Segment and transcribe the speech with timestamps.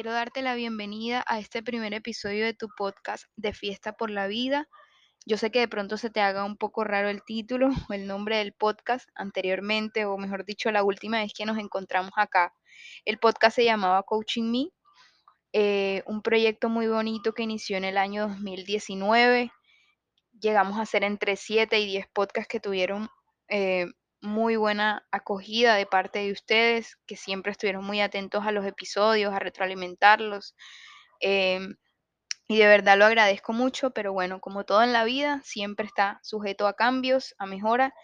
[0.00, 4.28] Quiero darte la bienvenida a este primer episodio de tu podcast de Fiesta por la
[4.28, 4.66] Vida.
[5.26, 8.06] Yo sé que de pronto se te haga un poco raro el título o el
[8.06, 12.54] nombre del podcast anteriormente, o mejor dicho, la última vez que nos encontramos acá.
[13.04, 14.68] El podcast se llamaba Coaching Me,
[15.52, 19.52] eh, un proyecto muy bonito que inició en el año 2019.
[20.40, 23.10] Llegamos a hacer entre 7 y 10 podcasts que tuvieron
[23.48, 23.84] eh,
[24.22, 29.32] muy buena acogida de parte de ustedes, que siempre estuvieron muy atentos a los episodios,
[29.34, 30.54] a retroalimentarlos.
[31.20, 31.76] em,
[32.48, 36.18] y de verdad lo agradezco mucho, pero bueno, como todo en la vida, siempre está
[36.22, 37.94] sujeto a cambios, a mejora.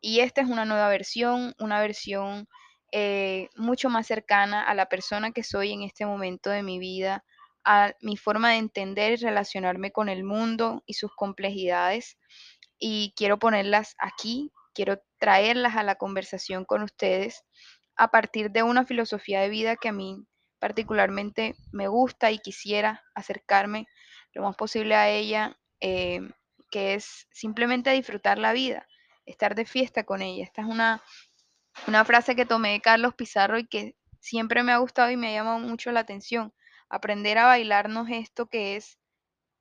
[0.00, 2.48] Y esta es una nueva versión, una versión
[2.92, 7.24] eh, mucho más cercana a la persona que soy en este momento de mi vida,
[7.64, 12.16] a mi forma de entender y relacionarme con el mundo y sus complejidades.
[12.78, 17.42] Y quiero ponerlas aquí, quiero traerlas a la conversación con ustedes
[17.96, 20.18] a partir de una filosofía de vida que a mí
[20.58, 23.86] particularmente me gusta y quisiera acercarme
[24.34, 26.20] lo más posible a ella, eh,
[26.70, 28.86] que es simplemente disfrutar la vida,
[29.24, 30.44] estar de fiesta con ella.
[30.44, 31.02] Esta es una,
[31.86, 35.28] una frase que tomé de Carlos Pizarro y que siempre me ha gustado y me
[35.28, 36.52] ha llamado mucho la atención.
[36.90, 38.98] Aprender a bailarnos esto que es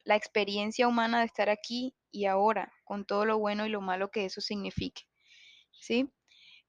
[0.03, 4.09] la experiencia humana de estar aquí y ahora, con todo lo bueno y lo malo
[4.09, 5.03] que eso signifique.
[5.71, 6.09] ¿sí?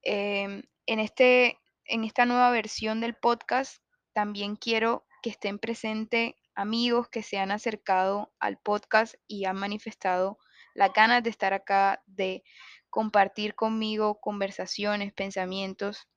[0.02, 3.80] Em, en, este, en esta nueva versión del podcast
[4.12, 10.38] también quiero que estén presentes amigos que se han acercado al podcast y han manifestado
[10.74, 12.42] la ganas de estar acá, de
[12.90, 16.08] compartir conmigo conversaciones, pensamientos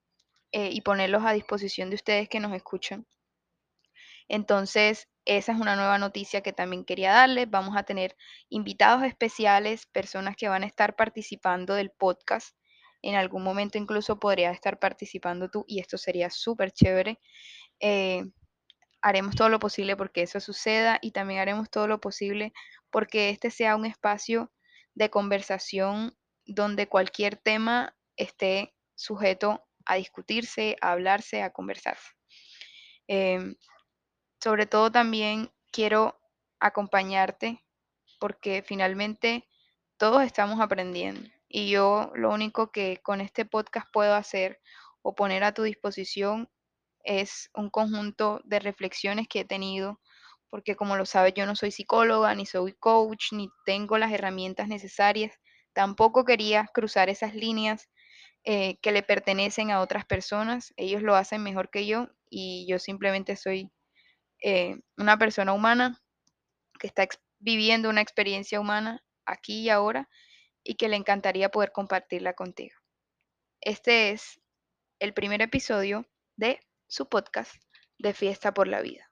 [0.51, 3.05] eh, y ponerlos a disposición de ustedes que nos escuchan.
[4.29, 7.49] Entonces, esa es una nueva noticia que también quería darles.
[7.49, 8.15] Vamos a tener
[8.47, 12.55] invitados especiales, personas que van a estar participando del podcast.
[13.01, 17.19] En algún momento incluso podría estar participando tú y esto sería súper chévere.
[17.79, 18.23] Eh,
[19.01, 22.53] haremos todo lo posible porque eso suceda y también haremos todo lo posible
[22.91, 24.51] porque este sea un espacio
[24.95, 32.09] de conversación donde cualquier tema esté sujeto a discutirse, a hablarse, a conversarse.
[33.07, 33.55] Em,
[34.39, 36.19] sobre todo también quiero
[36.59, 37.63] acompañarte
[38.19, 39.47] porque finalmente
[39.97, 44.59] todos estamos aprendiendo y yo lo único que con este podcast puedo hacer
[45.01, 46.49] o poner a tu disposición
[47.03, 49.99] es un conjunto de reflexiones que he tenido,
[50.49, 54.67] porque como lo sabes, yo no soy psicóloga, ni soy coach, ni tengo las herramientas
[54.67, 55.33] necesarias.
[55.73, 57.89] Tampoco quería cruzar esas líneas
[58.43, 60.73] eh, que le pertenecen a otras personas.
[60.77, 63.71] Ellos lo hacen mejor que yo y yo simplemente soy
[64.41, 66.01] eh, una persona humana
[66.79, 67.07] que está
[67.39, 70.09] viviendo una experiencia humana aquí y ahora
[70.63, 72.75] y que le encantaría poder compartirla contigo.
[73.61, 74.39] Este es
[74.99, 76.05] el primer episodio
[76.35, 77.53] de su podcast
[77.97, 79.08] de Fiesta por la Vida.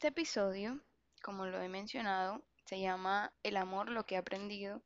[0.00, 0.80] Este episodio,
[1.22, 4.82] como lo he mencionado, se llama El amor, lo que he aprendido.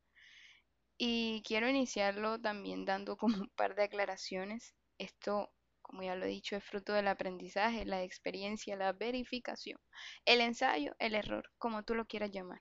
[0.98, 4.74] Y quiero iniciarlo también dando como un par de aclaraciones.
[4.98, 9.78] Esto como ya lo he dicho, es fruto del aprendizaje, la experiencia, la verificación,
[10.24, 12.60] el ensayo, el error, como tú lo quieras llamar.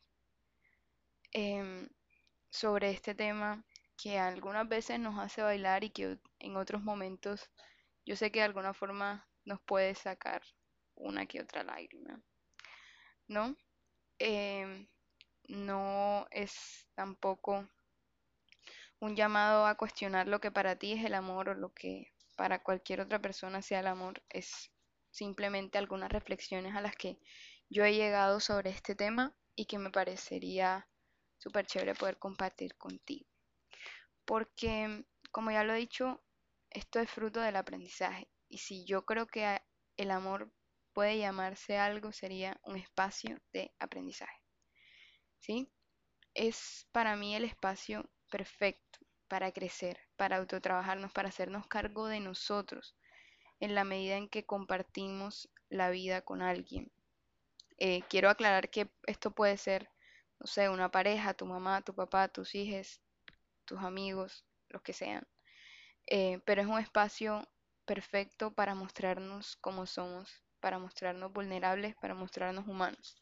[1.31, 1.89] Em,
[2.51, 3.65] sobre este tema
[3.97, 7.49] que algunas veces nos hace bailar y que en otros momentos
[8.05, 10.43] yo sé que de alguna forma nos puede sacar
[10.93, 12.21] una que otra lágrima,
[13.27, 13.55] ¿no?
[14.19, 14.87] Em,
[15.47, 17.67] no es tampoco
[18.99, 22.63] un llamado a cuestionar lo que para ti es el amor o lo que para
[22.63, 24.71] cualquier otra persona sea el amor, es
[25.11, 27.19] simplemente algunas reflexiones a las que
[27.69, 30.87] yo he llegado sobre este tema y que me parecería
[31.37, 33.25] súper chévere poder compartir contigo.
[34.25, 36.23] Porque, como ya lo he dicho,
[36.69, 38.29] esto es fruto del aprendizaje.
[38.47, 39.61] Y si yo creo que
[39.97, 40.51] el amor
[40.93, 44.39] puede llamarse algo, sería un espacio de aprendizaje.
[45.39, 45.69] ¿Sí?
[46.33, 52.95] Es para mí el espacio perfecto para crecer, para autotrabajarnos, para hacernos cargo de nosotros
[53.59, 56.91] en la medida en que compartimos la vida con alguien.
[57.77, 59.89] Eh, quiero aclarar que esto puede ser,
[60.39, 63.01] no sé, una pareja, tu mamá, tu papá, tus hijos,
[63.65, 65.27] tus amigos, los que sean.
[66.07, 67.47] Eh, pero es un espacio
[67.85, 73.17] perfecto para mostrarnos cómo somos, para mostrarnos vulnerables, para mostrarnos humanos.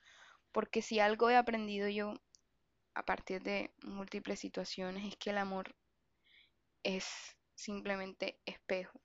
[0.51, 2.13] Porque si algo he aprendido yo
[2.93, 5.75] a partir de múltiples situaciones es que el amor
[6.83, 9.01] es simplemente espejo.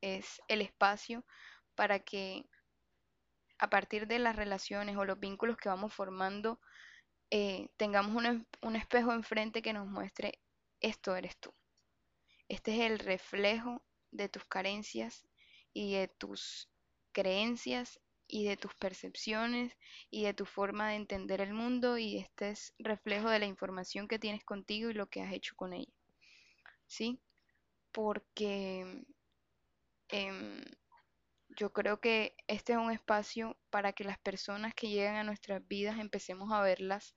[0.00, 1.26] Es el espacio
[1.74, 2.48] para que
[3.58, 6.60] a partir de las relaciones o los vínculos que vamos formando,
[7.32, 10.38] eh, tengamos un, un espejo enfrente que nos muestre
[10.80, 11.52] esto eres tú.
[12.48, 15.24] Este es el reflejo de tus carencias
[15.72, 16.69] y de tus
[17.12, 19.76] creencias y de tus percepciones
[20.10, 24.06] y de tu forma de entender el mundo y este es reflejo de la información
[24.08, 25.92] que tienes contigo y lo que has hecho con ella.
[26.86, 27.20] ¿Sí?
[27.92, 29.04] Porque
[30.08, 30.64] em,
[31.48, 35.66] yo creo que este es un espacio para que las personas que llegan a nuestras
[35.66, 37.14] vidas empecemos a verlas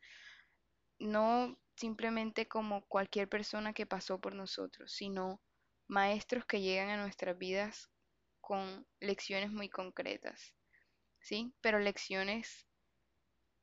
[0.99, 5.41] no simplemente como cualquier persona que pasó por nosotros, sino
[5.87, 7.89] maestros que llegan a nuestras vidas
[8.53, 10.53] con lecciones muy concretas,
[11.19, 11.55] ¿sí?
[11.59, 12.67] Pero lecciones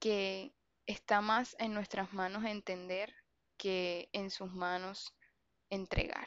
[0.01, 0.53] que
[0.85, 3.15] está más en nuestras manos entender
[3.57, 5.15] que en sus manos
[5.69, 6.27] entregar.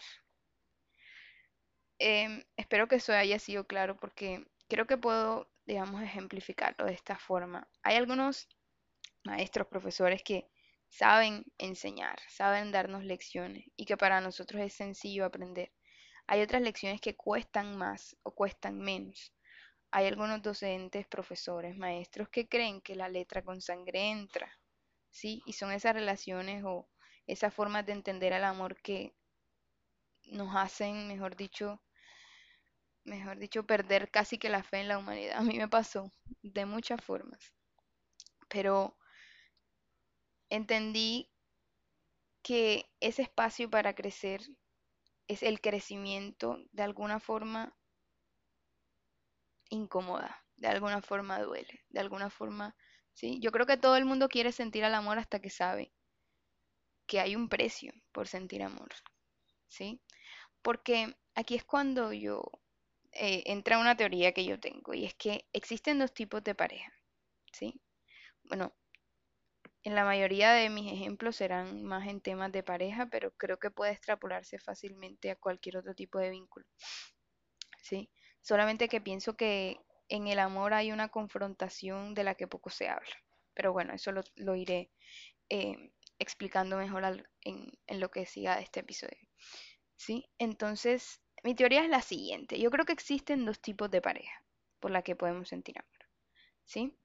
[2.00, 7.18] Em, espero que eso haya sido claro porque creo que puedo, digamos, ejemplificarlo de esta
[7.18, 7.68] forma.
[7.82, 8.48] Hay algunos
[9.26, 10.48] maestros, profesores que
[10.88, 15.74] saben enseñar, saben darnos lecciones y que para nosotros es sencillo aprender.
[16.28, 19.34] Hay otras lecciones que cuestan más o cuestan menos.
[19.92, 24.52] Hay algunos docentes, profesores, maestros que creen que la letra con sangre entra,
[25.12, 25.44] ¿sí?
[25.46, 26.90] Y son esas relaciones o
[27.28, 29.14] esas formas de entender al amor que
[30.26, 31.82] nos hacen, mejor dicho,
[33.06, 35.38] mejor dicho, perder casi que la fe en la humanidad.
[35.40, 36.12] A mí me pasó
[36.42, 37.54] de muchas formas.
[38.50, 38.96] Pero
[40.50, 41.28] entendí
[42.44, 44.42] que ese espacio para crecer
[45.34, 47.76] es el crecimiento de alguna forma
[49.70, 52.76] incómoda, de alguna forma duele, de alguna forma,
[53.14, 53.40] ¿sí?
[53.42, 55.92] Yo creo que todo el mundo quiere sentir el amor hasta que sabe
[57.08, 58.90] que hay un precio por sentir amor,
[59.68, 60.02] ¿sí?
[60.62, 62.44] Porque aquí es cuando yo
[63.12, 66.92] eh, entra una teoría que yo tengo y es que existen dos tipos de pareja,
[67.52, 67.82] ¿sí?
[68.46, 68.74] Bueno,
[69.84, 73.72] en la mayoría de mis ejemplos serán más en temas de pareja, pero creo que
[73.72, 76.66] puede extrapolarse fácilmente a cualquier otro tipo de vínculo,
[77.82, 78.10] ¿sí?
[78.42, 79.78] Solamente que pienso que
[80.10, 83.16] en el amor hay una confrontación de la que poco se habla.
[83.54, 84.92] Pero bueno, eso lo, iré
[85.50, 89.18] eh, explicando mejor en, lo que siga este episodio.
[89.96, 90.30] ¿Sí?
[90.38, 92.60] Entonces, mi teoría es la siguiente.
[92.60, 94.44] Yo creo que existen dos tipos de pareja
[94.80, 96.10] por la que podemos sentir amor.
[96.66, 96.98] ¿Sí?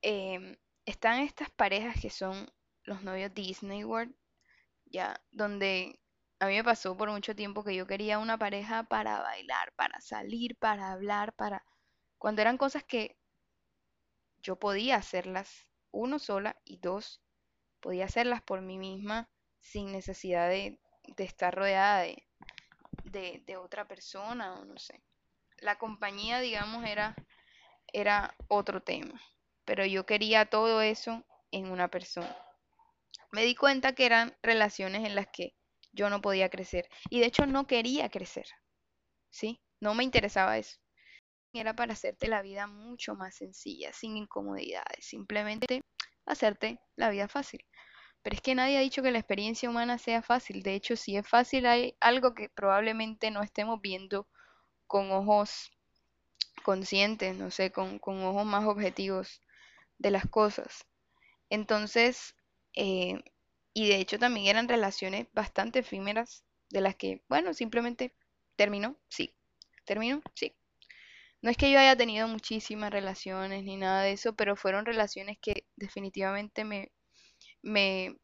[0.00, 0.56] Em,
[0.86, 2.50] están estas parejas que son
[2.84, 4.14] los novios Disney World,
[4.86, 6.00] ya, donde
[6.40, 10.00] a mí me pasó por mucho tiempo que yo quería una pareja para bailar, para
[10.00, 11.64] salir, para hablar, para...
[12.18, 13.16] Cuando eran cosas que
[14.42, 17.22] yo podía hacerlas, uno sola y dos,
[17.80, 19.28] podía hacerlas por mí misma
[19.60, 20.80] sin necesidad de,
[21.16, 25.00] de estar rodeada de, de, otra persona o no sé.
[25.58, 27.14] La compañía, digamos, era,
[27.92, 29.20] era otro tema,
[29.64, 32.36] pero yo quería todo eso en una persona.
[33.30, 35.54] Me di cuenta que eran relaciones en las que
[35.92, 38.46] yo no podía crecer y de hecho no quería crecer,
[39.30, 39.60] ¿sí?
[39.80, 40.78] No me interesaba eso.
[41.52, 45.82] Era para hacerte la vida mucho más sencilla, sin incomodidades, simplemente
[46.24, 47.64] hacerte la vida fácil.
[48.22, 50.62] Pero es que nadie ha dicho que la experiencia humana sea fácil.
[50.62, 54.28] De hecho, si es fácil, hay algo que probablemente no estemos viendo
[54.86, 55.72] con ojos
[56.62, 59.41] conscientes, no sé, con, ojos más objetivos
[60.02, 60.86] de las cosas.
[61.50, 62.36] Entonces,
[62.76, 63.22] eh,
[63.74, 68.14] y de hecho también eran relaciones bastante efímeras de las que, bueno, simplemente
[68.56, 69.36] terminó, sí,
[69.86, 70.54] terminó, sí.
[71.42, 75.38] No es que yo haya tenido muchísimas relaciones ni nada de eso, pero fueron relaciones
[75.40, 76.92] que definitivamente me,
[77.62, 78.16] me,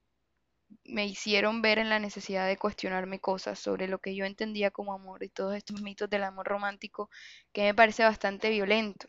[0.85, 4.93] me hicieron ver en la necesidad de cuestionarme cosas sobre lo que yo entendía como
[4.93, 7.11] amor y todos estos mitos del amor romántico
[7.53, 9.07] que me parece bastante violento.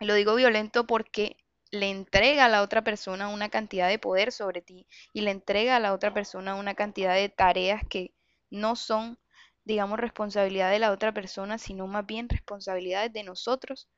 [0.00, 1.36] Lo digo violento porque
[1.74, 5.76] le entrega a la otra persona una cantidad de poder sobre ti y le entrega
[5.76, 8.14] a la otra persona una cantidad de tareas que
[8.50, 9.18] no son,
[9.64, 13.88] digamos, responsabilidad de la otra persona, sino más bien responsabilidades de nosotros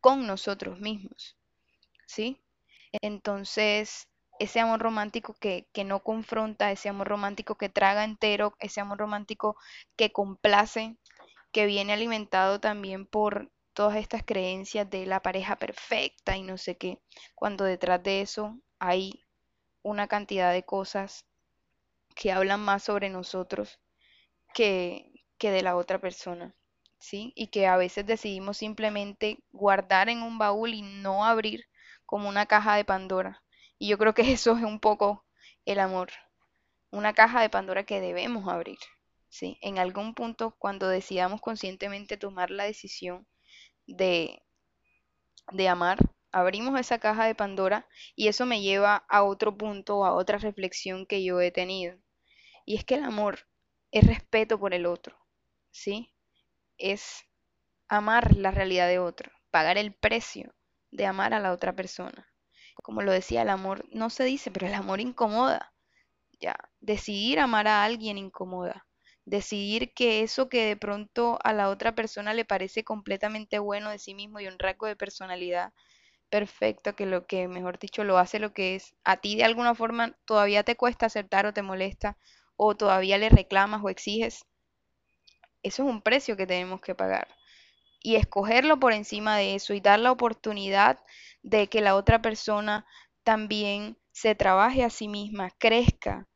[0.00, 1.36] con nosotros mismos.
[2.06, 2.40] ¿Sí?
[3.02, 4.08] Entonces,
[4.38, 8.98] ese amor romántico que, que, no confronta, ese amor romántico que traga entero, ese amor
[8.98, 9.56] romántico
[9.96, 10.96] que complace,
[11.52, 16.76] que viene alimentado también por todas estas creencias de la pareja perfecta y no sé
[16.78, 16.98] qué,
[17.34, 19.22] cuando detrás de eso hay
[19.82, 21.26] una cantidad de cosas
[22.14, 23.78] que hablan más sobre nosotros
[24.54, 26.54] que, que de la otra persona,
[26.98, 27.32] ¿sí?
[27.36, 31.66] Y que a veces decidimos simplemente guardar en un baúl y no abrir
[32.06, 33.42] como una caja de Pandora
[33.78, 35.24] y yo creo que eso es un poco
[35.66, 36.10] el amor,
[36.90, 38.78] una caja de Pandora que debemos abrir.
[39.28, 39.58] ¿sí?
[39.60, 43.26] En algún punto, cuando decidamos conscientemente tomar la decisión
[43.86, 44.42] de,
[45.52, 45.98] de amar,
[46.30, 51.04] abrimos esa caja de Pandora y eso me lleva a otro punto, a otra reflexión
[51.06, 51.98] que yo he tenido.
[52.66, 53.40] Y es que el amor
[53.92, 55.16] es respeto por el otro,
[55.70, 56.14] ¿sí?
[56.78, 57.24] Es
[57.88, 60.54] amar la realidad de otro, pagar el precio
[60.92, 62.28] de amar a la otra persona.
[62.82, 65.74] Como lo decía, el amor no se dice, pero el amor incomoda.
[66.40, 68.85] Ya, decidir amar a alguien incomoda.
[69.26, 73.98] Decidir que eso que de pronto a la otra persona le parece completamente bueno de
[73.98, 75.74] sí mismo y un rasgo de personalidad
[76.30, 79.74] perfecto, que lo que, mejor dicho, lo hace lo que es, a ti de alguna
[79.74, 82.18] forma todavía te cuesta aceptar o te molesta,
[82.56, 84.46] o todavía le reclamas o exiges,
[85.62, 87.28] eso es un precio que tenemos que pagar.
[88.02, 91.00] Y escogerlo por encima de eso y dar la oportunidad
[91.42, 92.86] de que la otra persona
[93.24, 96.28] también se trabaje a sí misma, crezca,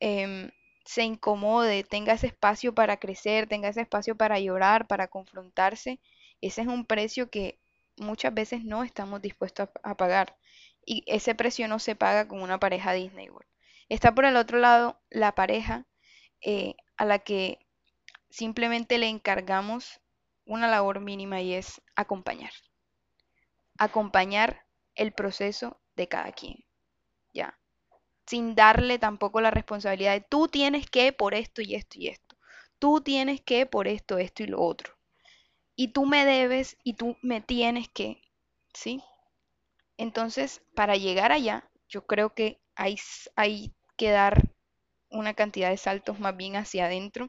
[0.00, 0.50] em,
[0.84, 6.00] se incomode, tenga ese espacio para crecer, tenga ese espacio para llorar, para confrontarse,
[6.40, 7.58] ese es un precio que
[7.96, 10.36] muchas veces no estamos dispuestos a, pagar.
[10.84, 13.48] Y ese precio no se paga con una pareja Disney World.
[13.88, 15.86] Está por el otro lado la pareja
[16.42, 17.66] eh, a la que
[18.28, 20.00] simplemente le encargamos
[20.44, 22.52] una labor mínima y es acompañar.
[23.78, 26.64] Acompañar el proceso de cada quien.
[27.32, 27.58] Ya.
[28.26, 32.36] Sin darle tampoco la responsabilidad de tú tienes que por esto y esto y esto.
[32.78, 34.94] Tú tienes que por esto, esto y lo otro.
[35.76, 38.20] Y tú me debes y tú me tienes que.
[38.74, 39.02] ¿Sí?
[39.96, 42.96] Entonces, para llegar allá, yo creo que hay,
[43.36, 44.42] hay que dar
[45.10, 47.28] una cantidad de saltos más bien hacia adentro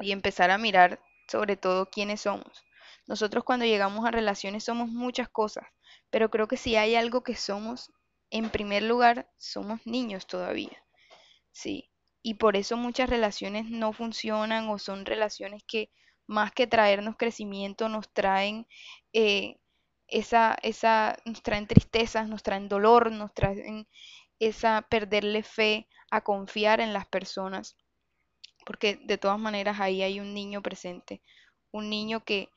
[0.00, 2.64] y empezar a mirar sobre todo quiénes somos.
[3.06, 5.66] Nosotros cuando llegamos a relaciones somos muchas cosas,
[6.10, 7.92] pero creo que si hay algo que somos,
[8.30, 10.82] en primer lugar, somos niños todavía.
[11.52, 11.90] Sí,
[12.22, 15.90] y por eso muchas relaciones no funcionan o son relaciones que
[16.26, 18.66] más que traernos crecimiento nos traen
[19.12, 19.56] eh,
[20.06, 23.88] esa, esa, nos traen tristezas, nos traen dolor, nos traen
[24.38, 27.76] esa perderle fe a confiar en las personas,
[28.66, 31.22] porque de todas maneras ahí hay un niño presente,
[31.72, 32.48] un niño que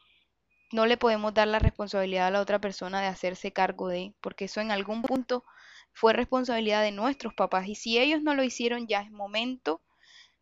[0.72, 4.46] no le podemos dar la responsabilidad a la otra persona de hacerse cargo de, porque
[4.46, 5.44] eso en algún punto
[5.94, 9.82] fue responsabilidad de nuestros papás y si ellos no lo hicieron ya es momento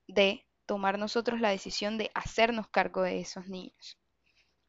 [0.08, 3.98] de tomar nosotros la decisión de hacernos cargo de esos niños.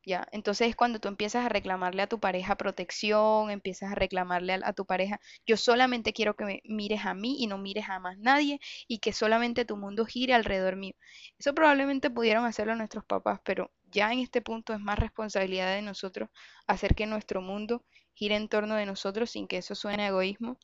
[0.05, 0.27] ¿ya?
[0.33, 4.73] Entonces es cuando tú empiezas a reclamarle a tu pareja protección, empiezas a reclamarle a,
[4.73, 8.19] tu pareja, yo solamente quiero que me mires a mí y no mires a más
[8.19, 10.95] nadie y que solamente tu mundo gire alrededor mío.
[11.39, 15.83] Eso probablemente pudieron hacerlo nuestros papás, pero ya en este punto es más responsabilidad de
[15.83, 16.31] nosotros
[16.67, 17.85] hacer que nuestro mundo
[18.15, 20.59] gire en torno de nosotros sin que eso suene egoísmo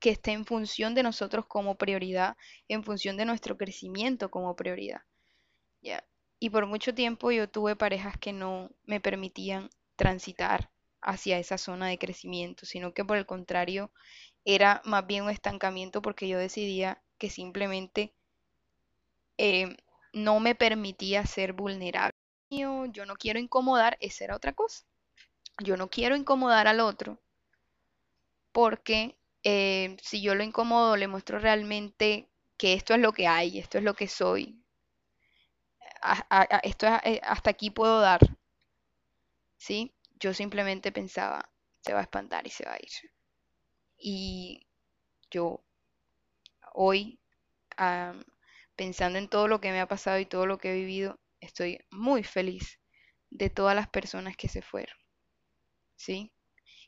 [0.00, 2.36] que esté en función de nosotros como prioridad,
[2.68, 5.02] en función de nuestro crecimiento como prioridad.
[6.38, 11.88] Y por mucho tiempo yo tuve parejas que no me permitían transitar hacia esa zona
[11.88, 13.90] de crecimiento, sino que por el contrario
[14.44, 18.12] era más bien un estancamiento porque yo decidía que simplemente
[19.38, 19.76] eh,
[20.12, 22.12] no me permitía ser vulnerable.
[22.50, 24.84] Yo no quiero incomodar, esa era otra cosa.
[25.64, 27.18] Yo no quiero incomodar al otro
[28.56, 32.28] porque eh, si yo lo incomodo, le muestro realmente
[32.58, 34.62] que esto es lo que hay, esto es lo que soy,
[36.62, 38.20] esto eh, hasta aquí puedo dar.
[39.58, 39.92] ¿Sí?
[40.18, 41.50] Yo simplemente pensaba,
[41.82, 43.10] se va a espantar y se va a ir.
[43.98, 44.66] Y
[45.30, 45.62] yo
[46.74, 47.18] hoy,
[48.76, 51.80] pensando en todo lo que me ha pasado y todo lo que he vivido, estoy
[51.90, 52.78] muy feliz
[53.30, 54.96] de todas las personas que se fueron.
[55.96, 56.32] ¿Sí?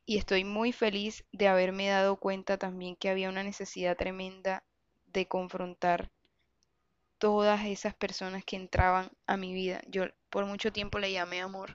[0.09, 4.65] Y estoy muy feliz de haberme dado cuenta también que había una necesidad tremenda
[5.09, 6.11] de confrontar
[7.19, 9.83] todas esas personas que entraban a mi vida.
[9.87, 11.75] Yo por mucho tiempo le llamé amor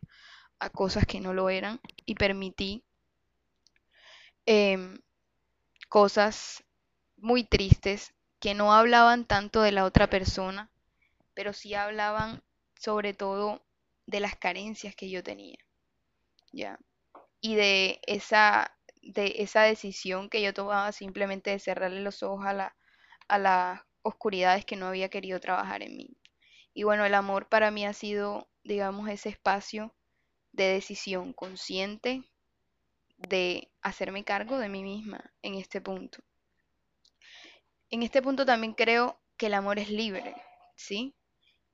[0.58, 2.84] a cosas que no lo eran y permití
[4.48, 5.00] em,
[5.88, 6.64] cosas
[7.18, 10.72] muy tristes que no hablaban tanto de la otra persona,
[11.36, 12.42] pero sí hablaban
[12.80, 13.62] sobre todo
[14.08, 15.60] de las carencias que yo tenía.
[16.52, 16.80] ¿Ya?
[17.44, 22.54] Y de esa de esa decisión que yo tomaba simplemente de cerrarle los ojos a
[22.54, 22.76] la
[23.28, 26.18] a la oscuridades que no había querido trabajar en mí.
[26.74, 29.96] Y bueno, el amor para mí ha sido, digamos, ese espacio
[30.54, 32.24] de decisión consciente
[33.18, 36.20] de hacerme cargo de mí misma en este punto.
[37.90, 40.36] En este punto también creo que el amor es libre,
[40.76, 41.16] ¿sí?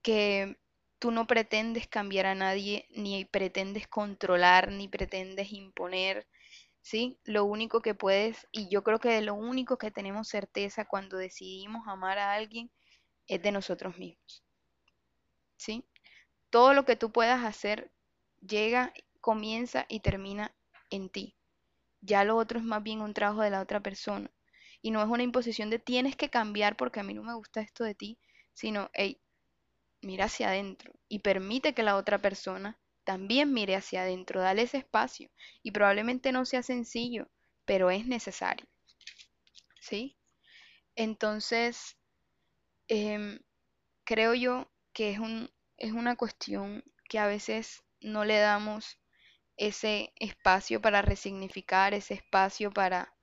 [0.03, 0.58] Que
[0.99, 6.27] tú no pretendes cambiar a nadie, ni pretendes controlar, ni pretendes imponer,
[6.81, 7.19] ¿sí?
[7.23, 11.17] Lo único que puedes, y yo creo que de lo único que tenemos certeza cuando
[11.17, 12.71] decidimos amar a alguien
[13.27, 14.43] es de nosotros mismos,
[15.57, 15.85] ¿sí?
[16.49, 17.91] Todo lo que tú puedas hacer
[18.47, 20.53] llega, comienza y termina
[20.89, 21.35] en ti.
[22.01, 24.31] Ya lo otro es más bien un trabajo de la otra persona.
[24.81, 27.61] Y no es una imposición de tienes que cambiar porque a mí no me gusta
[27.61, 28.17] esto de ti,
[28.53, 29.19] sino, hey,
[30.01, 34.77] mira hacia adentro y permite que la otra persona también mire hacia adentro, dale ese
[34.77, 35.29] espacio.
[35.63, 37.27] Y probablemente no sea sencillo,
[37.65, 38.67] pero es necesario.
[39.81, 40.15] ¿Sí?
[40.95, 41.97] Entonces,
[42.89, 43.39] em,
[44.05, 48.99] creo yo que es un, es una cuestión que a veces no le damos
[49.57, 53.13] ese espacio para resignificar, ese espacio para,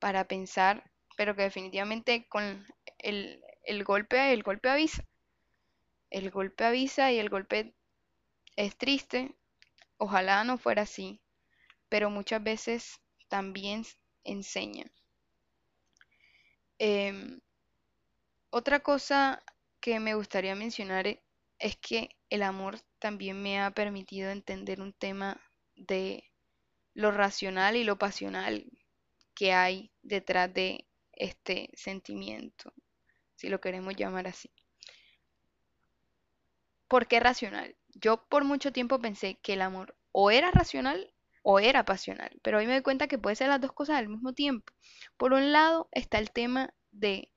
[0.00, 2.66] para pensar, pero que definitivamente con
[2.98, 5.04] el, el golpe, el golpe avisa.
[6.12, 7.74] El golpe avisa y el golpe
[8.56, 9.36] es triste.
[9.98, 11.20] Ojalá no fuera así,
[11.88, 13.84] pero muchas veces también
[14.24, 14.86] enseña.
[16.78, 17.40] Em,
[18.50, 19.42] otra cosa
[19.80, 21.24] que me gustaría mencionar e-
[21.58, 25.40] es que el amor también me ha permitido entender un tema
[25.74, 26.22] de
[26.94, 28.66] lo racional y lo pasional
[29.34, 32.72] que hay detrás de este sentimiento,
[33.36, 34.50] si lo queremos llamar así.
[36.92, 37.74] ¿Por qué racional?
[37.94, 42.58] Yo por mucho tiempo pensé que el amor o era racional o era pasional, pero
[42.58, 44.74] hoy me doy cuenta que puede ser las dos cosas al mismo tiempo.
[45.16, 47.32] Por un lado está el tema de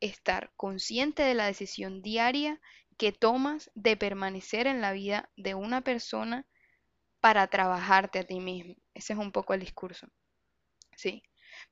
[0.00, 2.60] estar consciente de la decisión diaria
[2.98, 6.46] que tomas de permanecer en la vida de una persona
[7.20, 8.74] para trabajarte a ti mismo.
[8.92, 10.06] Ese es un poco el discurso.
[10.96, 11.22] Sí.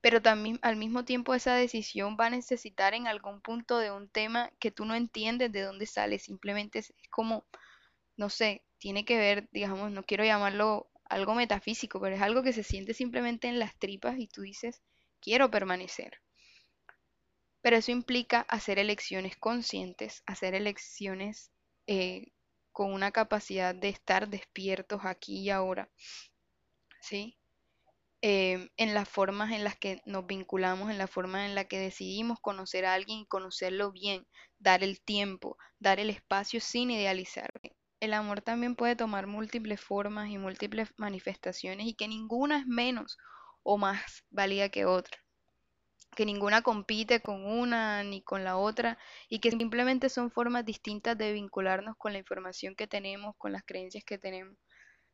[0.00, 4.09] Pero también al mismo tiempo esa decisión va a necesitar en algún punto de un
[4.09, 6.18] tema que tú no entiendes de dónde sale.
[6.18, 7.44] Simplemente es, como,
[8.16, 12.52] no sé, tiene que ver, digamos, no quiero llamarlo algo metafísico, pero es algo que
[12.52, 14.82] se siente simplemente en las tripas y tú dices,
[15.20, 16.21] quiero permanecer.
[17.62, 21.50] Pero eso implica hacer elecciones conscientes, hacer elecciones
[21.86, 22.32] eh,
[22.73, 25.91] con una capacidad de estar despiertos aquí y ahora,
[27.00, 27.40] ¿sí?
[28.23, 31.78] Em, en las formas en las que nos vinculamos, en la forma en la que
[31.78, 34.26] decidimos conocer a alguien y conocerlo bien,
[34.59, 37.50] dar el tiempo, dar el espacio sin idealizar.
[38.00, 43.17] El amor también puede tomar múltiples formas y múltiples manifestaciones y que ninguna es menos
[43.63, 45.19] o más válida que otra
[46.17, 51.17] que ninguna compite con una ni con la otra y que simplemente son formas distintas
[51.17, 54.56] de vincularnos con la información que tenemos, con las creencias que tenemos,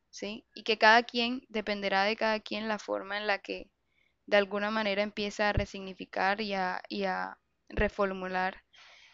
[0.09, 0.45] ¿sí?
[0.55, 3.69] Y que cada quien, dependerá de cada quien la forma en la que
[4.27, 7.37] de alguna manera empieza a resignificar y a, y a
[7.69, 8.63] reformular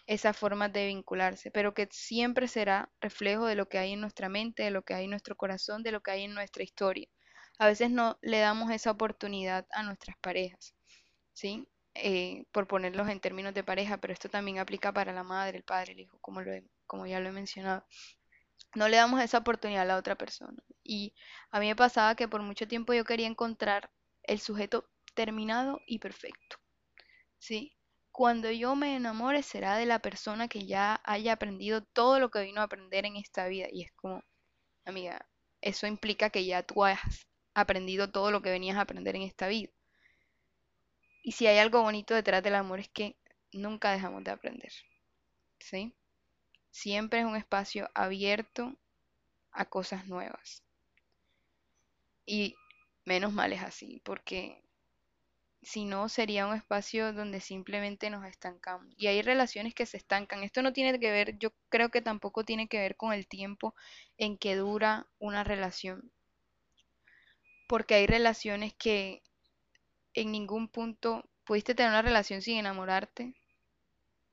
[0.07, 4.29] esas formas de vincularse, pero que siempre será reflejo de lo que hay en nuestra
[4.29, 7.07] mente, de lo que hay en nuestro corazón, de lo que hay en nuestra historia.
[7.59, 10.73] A veces no le damos esa oportunidad a nuestras parejas,
[11.33, 11.67] ¿sí?
[11.95, 15.63] eh, por ponerlos en términos de pareja, pero esto también aplica para la madre, el
[15.63, 16.51] padre, el hijo, como, lo
[16.87, 17.85] como ya lo he mencionado.
[18.75, 20.61] No le damos esa oportunidad a la otra persona.
[20.83, 21.13] Y
[21.51, 23.89] a mí me pasaba que por mucho tiempo yo quería encontrar
[24.23, 26.57] el sujeto terminado y perfecto.
[27.39, 27.75] ¿Sí?
[28.11, 32.43] Cuando yo me enamore será de la persona que ya haya aprendido todo lo que
[32.43, 33.67] vino a aprender en esta vida.
[33.71, 34.23] Y es como,
[34.85, 35.27] amiga,
[35.61, 36.99] eso implica que ya tú has
[37.53, 39.71] aprendido todo lo que venías a aprender en esta vida.
[41.23, 43.15] Y si hay algo bonito detrás del amor es que
[43.53, 44.71] nunca dejamos de aprender.
[45.59, 45.95] ¿Sí?
[46.73, 48.75] Siempre es un espacio abierto
[49.51, 50.63] a cosas nuevas.
[52.25, 52.55] Y
[53.05, 54.59] menos mal es así, porque
[55.61, 58.91] si no sería un espacio donde simplemente nos estancamos.
[58.97, 60.41] Y hay relaciones que se estancan.
[60.41, 63.75] Esto no tiene que ver, yo creo que tampoco tiene que ver con el tiempo
[64.17, 66.11] en que dura una relación.
[67.67, 69.21] Porque hay relaciones que
[70.15, 73.35] en ningún punto pudiste tener una relación sin enamorarte.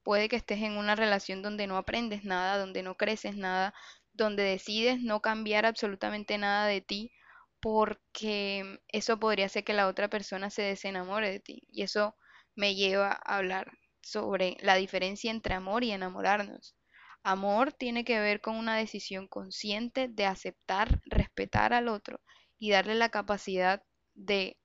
[0.02, 3.74] Puede que estés en una relación donde no aprendes nada, donde no creces nada,
[4.12, 7.12] donde decides no cambiar absolutamente nada de ti,
[7.60, 11.62] porque eso podría hacer que la otra persona se desenamore de ti.
[11.70, 12.16] Y eso
[12.54, 16.76] me lleva a hablar sobre la diferencia entre amor y enamorarnos.
[17.22, 22.20] Amor tiene que ver con una decisión consciente de aceptar, respetar al otro
[22.58, 23.82] y darle la capacidad
[24.14, 24.58] de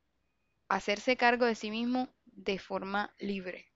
[0.70, 3.75] hacerse cargo de sí mismo de forma libre.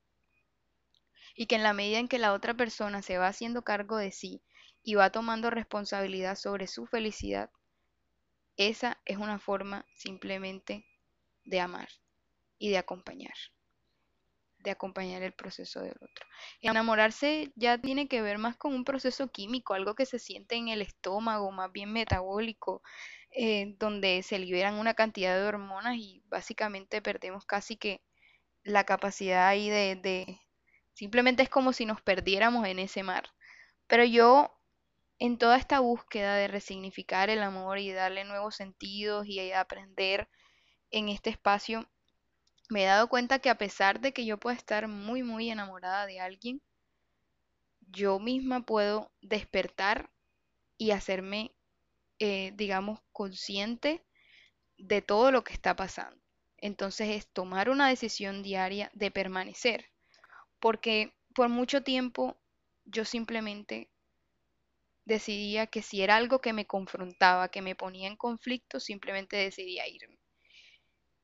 [1.39, 4.12] Y que en la medida en que la otra persona se va haciendo cargo de
[4.12, 4.43] sí
[4.84, 7.49] y va tomando responsabilidad sobre su felicidad,
[8.58, 10.86] esa es una forma simplemente
[11.45, 11.88] de amar
[12.58, 13.36] y de acompañar,
[14.58, 16.28] de acompañar el proceso del otro.
[16.60, 20.67] Enamorarse ya tiene que ver más con un proceso químico, algo que se siente en
[20.67, 22.82] el estómago, más bien metabólico,
[23.32, 28.02] eh, donde se liberan una cantidad de hormonas y básicamente perdemos casi que
[28.63, 30.41] la capacidad ahí de, de,
[30.99, 33.23] simplemente es como si nos perdiéramos en ese mar.
[33.88, 34.53] Pero yo
[35.17, 40.27] en toda esta búsqueda de resignificar el amor y darle nuevos sentidos y aprender
[40.91, 41.89] en este espacio,
[42.69, 46.05] me he dado cuenta que a pesar de que yo pueda estar muy, muy enamorada
[46.05, 46.62] de alguien,
[47.79, 50.12] yo misma puedo despertar
[50.77, 51.55] y hacerme,
[52.19, 54.05] eh, digamos, consciente
[54.77, 56.21] de todo lo que está pasando.
[56.57, 59.85] Entonces es tomar una decisión diaria de permanecer,
[60.59, 62.37] porque por mucho tiempo
[62.85, 63.89] yo simplemente
[65.03, 69.85] decidía que si era algo que me confrontaba, que me ponía en conflicto, simplemente decidía
[69.89, 70.17] irme.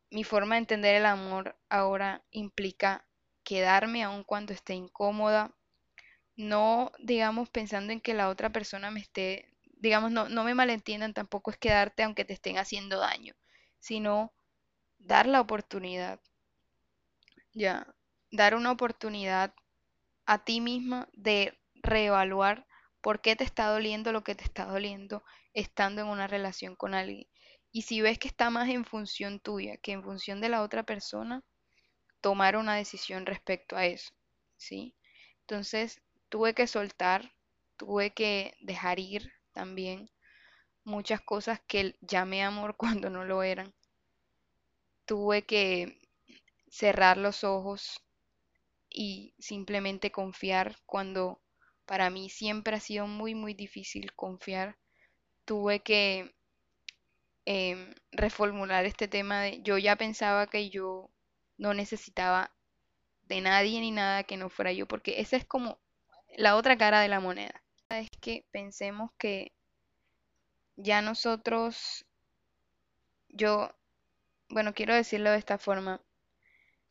[0.09, 3.05] Mi forma de entender el amor ahora implica
[3.43, 5.53] quedarme aun cuando esté incómoda,
[6.37, 11.13] no, digamos, pensando en que la otra persona me esté, digamos, no, no me malentiendan,
[11.13, 13.35] tampoco es quedarte aunque te estén haciendo daño,
[13.79, 14.33] sino
[14.99, 16.19] dar la oportunidad,
[17.53, 17.94] ya,
[18.35, 19.53] dar una oportunidad
[20.27, 22.67] a ti misma de reevaluar
[23.01, 26.93] por qué te está doliendo lo que te está doliendo estando en una relación con
[26.93, 27.27] alguien.
[27.71, 30.83] Y si ves que está más en función tuya que en función de la otra
[30.83, 31.43] persona,
[32.21, 34.13] tomar una decisión respecto a eso,
[34.57, 34.95] ¿sí?
[35.41, 37.33] Entonces, tuve que soltar,
[37.77, 40.09] tuve que dejar ir también
[40.85, 43.73] muchas cosas que llamé amor cuando no lo eran.
[45.05, 45.99] Tuve que
[46.69, 48.04] cerrar los ojos
[48.95, 51.41] y simplemente confiar cuando
[51.85, 54.77] para mí siempre ha sido muy, muy difícil confiar.
[55.43, 56.33] Tuve que
[57.45, 61.11] em, reformular este tema de yo ya pensaba que yo
[61.57, 62.51] no necesitaba
[63.23, 65.79] de nadie ni nada que no fuera yo, porque esa es como
[66.37, 67.63] la otra cara de la moneda.
[67.89, 69.51] Es que pensemos que
[70.77, 72.05] ya nosotros,
[73.29, 73.71] yo,
[74.49, 76.01] bueno, quiero decirlo de esta forma.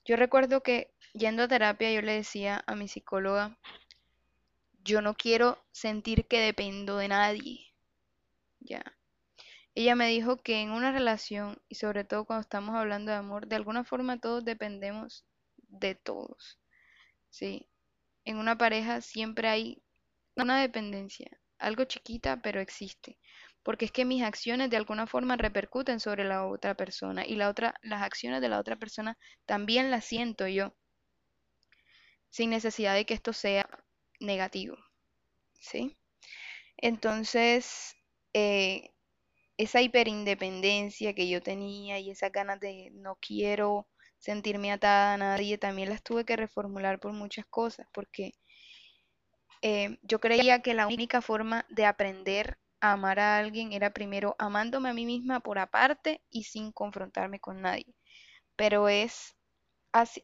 [0.05, 3.57] Yo recuerdo que yendo a terapia yo le decía a mi psicóloga,
[4.83, 7.73] yo no quiero sentir que dependo de nadie.
[8.61, 8.85] Ya.
[9.75, 13.47] Ella me dijo que en una relación, y sobre todo cuando estamos hablando de amor,
[13.47, 15.25] de alguna forma todos dependemos
[15.57, 16.59] de todos.
[17.31, 17.69] ¿Sí?
[18.25, 19.83] En una pareja siempre hay
[20.37, 23.19] una dependencia, algo chiquita, pero existe.
[23.63, 27.49] Porque es que mis acciones de alguna forma repercuten sobre la otra persona y la
[27.49, 30.75] otra, las acciones de la otra persona también las siento yo,
[32.35, 33.65] sin necesidad de que esto sea
[34.19, 34.77] negativo.
[35.61, 35.97] ¿Sí?
[36.77, 37.95] Entonces,
[38.33, 38.91] eh,
[39.57, 43.87] esa hiperindependencia que yo tenía y esas ganas de no quiero
[44.19, 48.33] sentirme atada a nadie, también las tuve que reformular por muchas cosas, porque
[49.63, 54.35] eh, yo creía que la única forma de aprender a amar a alguien era primero
[54.41, 57.95] amándome a mí misma por aparte y sin confrontarme con nadie.
[58.57, 59.37] Pero es,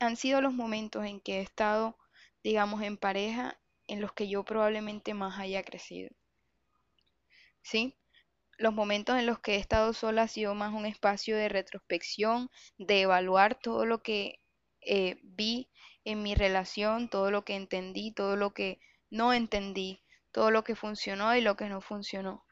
[0.00, 1.96] han sido los momentos en que he estado,
[2.42, 6.10] digamos, en pareja en los que yo probablemente más haya crecido.
[7.62, 7.96] ¿Sí?
[8.58, 12.50] Los momentos en los que he estado sola ha sido más un espacio de retrospección,
[12.78, 14.40] de evaluar todo lo que
[14.80, 15.70] eh, vi
[16.04, 20.02] en mi relación, todo lo que entendí, todo lo que no entendí,
[20.32, 22.44] todo lo que funcionó y lo que no funcionó.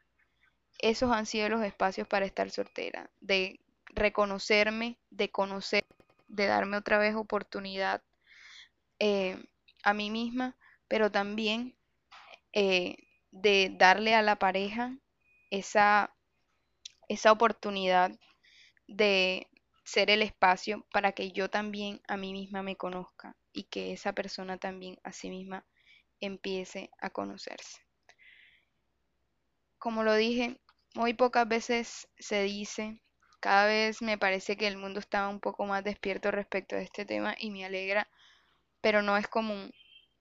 [0.79, 5.85] Esos han sido los espacios para estar soltera, de reconocerme, de conocer,
[6.29, 8.03] de darme otra vez oportunidad
[8.99, 9.43] eh,
[9.83, 10.57] a mí misma,
[10.89, 11.77] pero también
[12.53, 12.97] eh,
[13.31, 14.97] de darle a la pareja
[15.51, 16.15] esa,
[17.09, 18.13] esa oportunidad
[18.89, 19.49] de
[19.85, 24.13] ser el espacio para que yo también a mí misma me conozca y que esa
[24.13, 25.67] persona también a sí misma
[26.21, 27.81] empiece a conocerse.
[29.79, 30.61] Como lo dije,
[30.95, 33.01] muy pocas veces se dice,
[33.41, 37.05] cada vez me parece que el mundo está un poco más despierto respecto a este
[37.05, 38.09] tema y me alegra,
[38.81, 39.73] pero no es común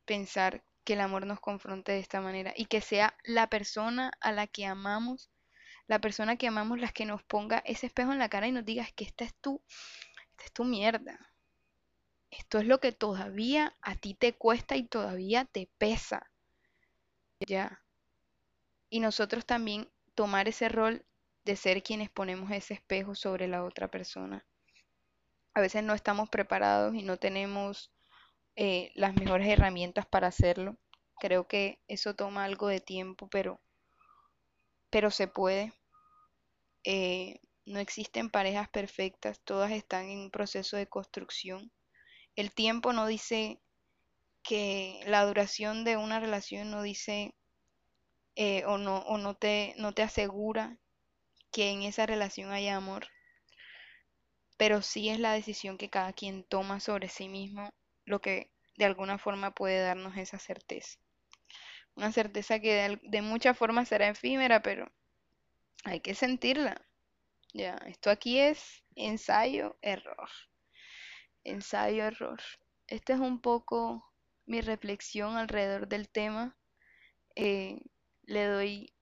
[0.05, 4.31] pensar que el amor nos confronte de esta manera y que sea la persona a
[4.31, 5.29] la que amamos,
[5.87, 8.65] la persona que amamos, la que nos ponga ese espejo en la cara y nos
[8.65, 9.61] diga que esta es tu,
[10.31, 11.19] esta es tu mierda.
[12.29, 16.29] Esto es lo que todavía a ti te cuesta y todavía te pesa.
[17.39, 17.81] Ya.
[18.89, 21.05] Y nosotros también tomar ese rol
[21.47, 24.45] de ser quienes ponemos ese espejo sobre la otra persona.
[25.53, 27.89] A veces no estamos preparados y no tenemos
[28.57, 30.75] eh, las mejores herramientas para hacerlo.
[31.21, 33.61] Creo que eso toma algo de tiempo, pero,
[34.89, 35.71] pero se puede.
[36.83, 41.71] Eh, no existen parejas perfectas, todas están en un proceso de construcción.
[42.35, 43.61] El tiempo no dice
[44.43, 47.35] que la duración de una relación no dice
[48.35, 50.77] eh, o, no, o no, te, no te asegura
[51.51, 53.07] que en esa relación haya amor,
[54.57, 57.71] pero sí es la decisión que cada quien toma sobre sí mismo
[58.05, 60.99] lo que de alguna forma puede darnos esa certeza.
[61.95, 64.89] una certeza que de, de muchas formas será efímera, pero
[65.85, 66.81] hay que sentirla.
[67.53, 70.29] Ya, esto aquí es ensayo, error,
[71.43, 72.39] ensayo, error.
[72.87, 74.05] Esta es un poco
[74.45, 76.55] mi reflexión alrededor del tema.
[77.35, 77.79] Eh,
[78.23, 78.93] le doy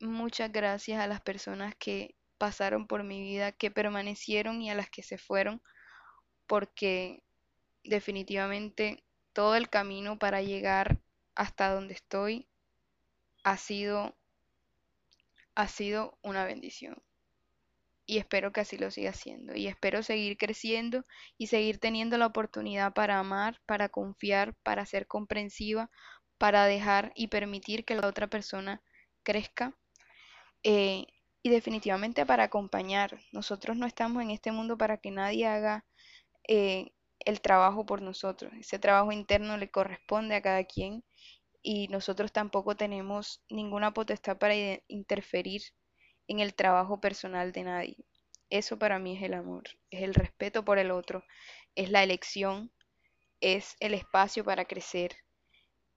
[0.00, 4.90] muchas gracias a las personas que pasaron por mi vida, que permanecieron y a las
[4.90, 5.62] que se fueron,
[6.46, 7.22] porque
[7.84, 11.00] definitivamente todo el camino para llegar
[11.34, 12.48] hasta donde estoy
[13.44, 14.16] ha sido,
[15.54, 17.02] ha sido una bendición.
[18.06, 19.54] Y espero que así lo siga siendo.
[19.54, 21.06] Y espero seguir creciendo
[21.38, 25.90] y seguir teniendo la oportunidad para amar, para confiar, para ser comprensiva,
[26.38, 28.82] para dejar y permitir que la otra persona
[29.22, 29.74] crezca.
[30.64, 31.06] Eh,
[31.42, 33.20] y definitivamente para acompañar.
[33.32, 35.84] Nosotros no estamos en este mundo para que nadie haga
[36.48, 38.52] eh, el trabajo por nosotros.
[38.58, 41.04] Ese trabajo interno le corresponde a cada quien
[41.62, 44.54] y nosotros tampoco tenemos ninguna potestad para
[44.88, 45.62] interferir
[46.28, 47.96] en el trabajo personal de nadie.
[48.50, 51.24] Eso para mí es el amor, es el respeto por el otro,
[51.74, 52.72] es la elección,
[53.40, 55.16] es el espacio para crecer,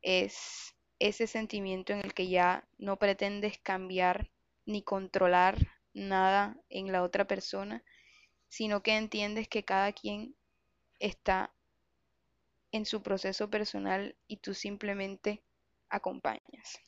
[0.01, 4.29] es ese sentimiento en el que ya no pretendes cambiar
[4.67, 5.57] ni controlar
[5.93, 7.83] nada en la otra persona,
[8.49, 10.35] sino que entiendes que cada quien
[10.99, 11.51] está
[12.71, 15.41] en su proceso personal y tú simplemente
[15.89, 16.79] acompañas.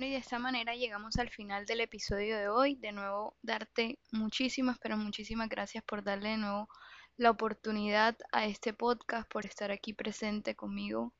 [0.00, 2.76] Y de esta manera llegamos al final del episodio de hoy.
[2.76, 6.68] De nuevo, darte muchísimas, pero muchísimas gracias por darle de nuevo
[7.16, 11.14] la oportunidad a este podcast, por estar aquí presente conmigo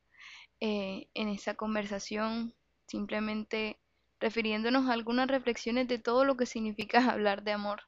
[0.61, 2.55] eh, en esa conversación,
[2.87, 3.81] simplemente
[4.21, 7.83] refiriéndonos a algunas reflexiones de todo lo que significa hablar de amor.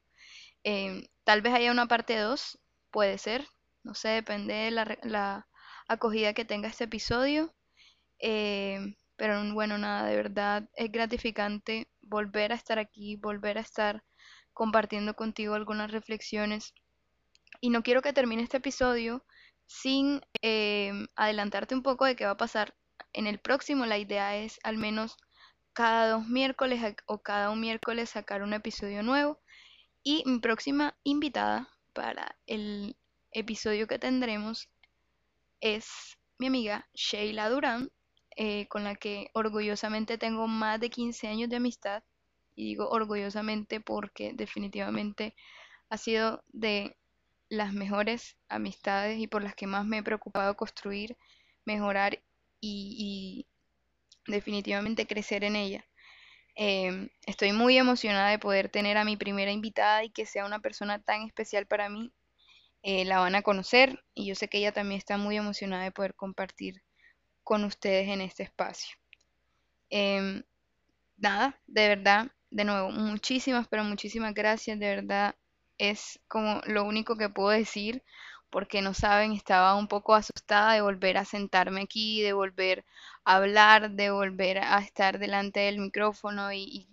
[0.63, 2.59] Eh, tal vez haya una parte 2,
[2.91, 3.47] puede ser,
[3.83, 5.47] no sé, depende de la,
[5.87, 7.53] acogida que tenga este episodio.
[8.19, 14.03] Eh, pero bueno, nada, de verdad es gratificante volver a estar aquí, volver a estar
[14.53, 16.73] compartiendo contigo algunas reflexiones.
[17.59, 19.25] Y no quiero que termine este episodio
[19.67, 22.75] sin em, adelantarte un poco de qué va a pasar
[23.13, 23.85] en el próximo.
[23.85, 25.17] La idea es al menos
[25.73, 29.39] cada dos miércoles o cada un miércoles sacar un episodio nuevo.
[30.03, 32.95] Y mi próxima invitada para el
[33.31, 34.69] episodio que tendremos
[35.59, 37.91] es mi amiga Sheila Durán,
[38.35, 42.03] eh, con la que orgullosamente tengo más de 15 años de amistad.
[42.55, 45.35] Y digo orgullosamente porque definitivamente
[45.89, 46.97] ha sido de
[47.49, 51.17] las mejores amistades y por las que más me he preocupado construir,
[51.65, 52.21] mejorar
[52.59, 53.45] y
[54.27, 55.85] definitivamente crecer en ella.
[56.55, 60.59] Em, estoy muy emocionada de poder tener a mi primera invitada y que sea una
[60.59, 62.13] persona tan especial para mí.
[62.83, 65.91] Eh, la van a conocer y yo sé que ella también está muy emocionada de
[65.91, 66.83] poder compartir
[67.43, 68.95] con ustedes en este espacio.
[69.89, 70.43] Em,
[71.17, 75.35] nada, de verdad, de nuevo, muchísimas, pero muchísimas gracias, de verdad,
[75.77, 78.03] es como lo único que puedo decir,
[78.51, 82.85] porque no saben, estaba un poco asustada de volver a sentarme aquí, de volver
[83.23, 86.87] a hablar, de volver a estar delante del micrófono y,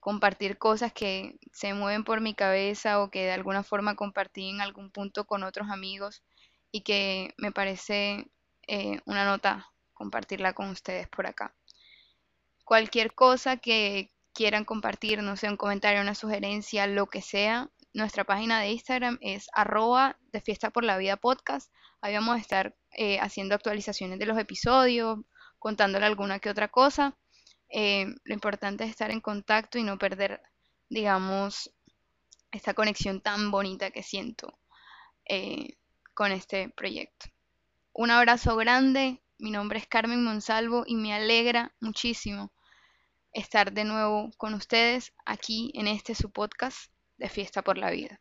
[0.00, 4.60] compartir cosas que se mueven por mi cabeza o que de alguna forma compartí en
[4.60, 6.22] algún punto con otros amigos
[6.70, 8.26] y que me parece
[8.68, 11.52] eh, una nota compartirla con ustedes por acá.
[12.64, 18.24] Cualquier cosa que quieran compartir, no sé, un comentario, una sugerencia, lo que sea, nuestra
[18.24, 21.72] página de Instagram es arroba de fiesta por la vida podcast.
[22.00, 25.18] Ahí vamos a estar eh, haciendo actualizaciones de los episodios,
[25.58, 27.16] contándole alguna que otra cosa.
[27.70, 30.40] Eh, lo importante es estar en contacto y no perder,
[30.88, 31.70] digamos,
[32.50, 34.58] esta conexión tan bonita que siento
[35.26, 35.76] eh,
[36.14, 37.26] con este proyecto.
[37.92, 42.52] Un abrazo grande, mi nombre es Carmen Monsalvo y me alegra muchísimo
[43.32, 48.20] estar de nuevo con ustedes aquí en este su podcast de Fiesta por la Vida.